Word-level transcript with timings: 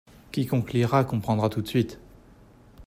Quiconque 0.31 0.73
lira 0.73 1.03
comprendra 1.03 1.47
tout 1.49 1.61
de 1.61 1.67
suite. 1.67 1.99